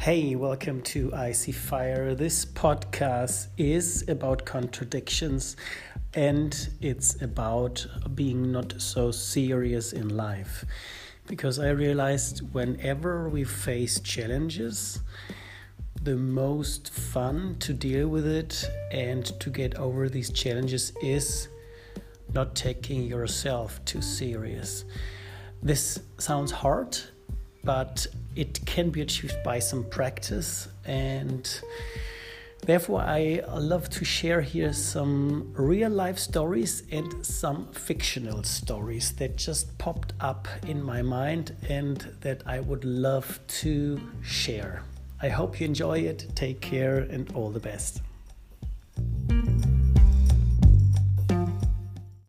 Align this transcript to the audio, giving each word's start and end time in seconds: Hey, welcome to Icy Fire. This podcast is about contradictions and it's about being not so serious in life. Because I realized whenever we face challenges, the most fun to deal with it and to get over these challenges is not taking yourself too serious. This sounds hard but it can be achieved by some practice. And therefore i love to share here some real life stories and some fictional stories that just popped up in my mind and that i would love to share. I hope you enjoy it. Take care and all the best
Hey, 0.00 0.34
welcome 0.34 0.80
to 0.94 1.12
Icy 1.14 1.52
Fire. 1.52 2.14
This 2.14 2.46
podcast 2.46 3.48
is 3.58 4.08
about 4.08 4.46
contradictions 4.46 5.58
and 6.14 6.70
it's 6.80 7.20
about 7.20 7.86
being 8.14 8.50
not 8.50 8.80
so 8.80 9.10
serious 9.10 9.92
in 9.92 10.16
life. 10.16 10.64
Because 11.28 11.58
I 11.58 11.68
realized 11.68 12.40
whenever 12.54 13.28
we 13.28 13.44
face 13.44 14.00
challenges, 14.00 15.00
the 16.02 16.16
most 16.16 16.88
fun 16.88 17.56
to 17.58 17.74
deal 17.74 18.08
with 18.08 18.26
it 18.26 18.70
and 18.90 19.26
to 19.38 19.50
get 19.50 19.74
over 19.74 20.08
these 20.08 20.30
challenges 20.30 20.94
is 21.02 21.48
not 22.32 22.54
taking 22.54 23.02
yourself 23.02 23.84
too 23.84 24.00
serious. 24.00 24.86
This 25.62 26.00
sounds 26.16 26.52
hard 26.52 26.96
but 27.64 28.06
it 28.36 28.64
can 28.66 28.90
be 28.90 29.00
achieved 29.00 29.42
by 29.42 29.58
some 29.58 29.84
practice. 29.84 30.68
And 30.84 31.48
therefore 32.66 33.00
i 33.00 33.40
love 33.56 33.88
to 33.88 34.04
share 34.04 34.42
here 34.42 34.72
some 34.72 35.50
real 35.54 35.88
life 35.90 36.18
stories 36.18 36.82
and 36.92 37.24
some 37.24 37.66
fictional 37.72 38.42
stories 38.42 39.12
that 39.12 39.34
just 39.36 39.76
popped 39.78 40.12
up 40.20 40.46
in 40.66 40.82
my 40.82 41.00
mind 41.00 41.56
and 41.70 41.96
that 42.20 42.42
i 42.46 42.60
would 42.60 42.84
love 42.84 43.40
to 43.48 43.98
share. 44.22 44.82
I 45.22 45.28
hope 45.28 45.60
you 45.60 45.66
enjoy 45.66 45.98
it. 46.00 46.26
Take 46.34 46.60
care 46.60 46.98
and 46.98 47.30
all 47.32 47.50
the 47.50 47.60
best 47.60 48.02